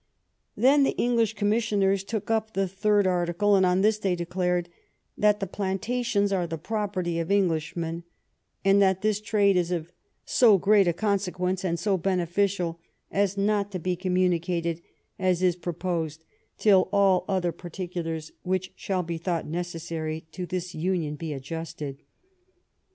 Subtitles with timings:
[0.57, 4.67] Then the English comimissioners took up the third article, and on this they declared''
[5.15, 8.03] that the plantations are the property of Englishmen,
[8.65, 9.91] and that this trade is of
[10.25, 12.77] so great a consequence, and so beneiScial,
[13.11, 14.81] as not to be communicated,
[15.19, 16.23] as is proposed,
[16.57, 22.01] till all other par ticulars which shall be thought necessary to this union be adjusted."